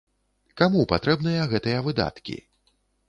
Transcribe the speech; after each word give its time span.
Каму 0.61 0.85
патрэбныя 0.93 1.43
гэтыя 1.53 1.85
выдаткі? 1.89 2.39